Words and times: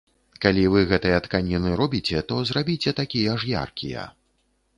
Калі 0.43 0.61
вы 0.75 0.79
гэтыя 0.91 1.19
тканіны 1.27 1.73
робіце, 1.81 2.23
то 2.33 2.41
зрабіце 2.51 2.95
такія 3.01 3.37
ж 3.45 3.53
яркія. 3.53 4.09